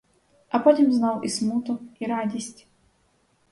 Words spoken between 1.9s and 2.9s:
і радість.